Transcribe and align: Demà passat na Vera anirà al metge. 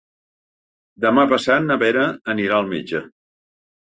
Demà 1.03 1.25
passat 1.33 1.61
na 1.65 1.77
Vera 1.83 2.05
anirà 2.35 2.57
al 2.61 2.73
metge. 2.73 3.03